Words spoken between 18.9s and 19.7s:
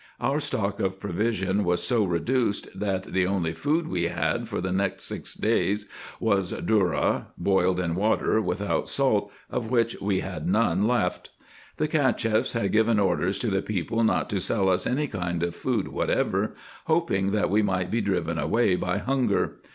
hunger.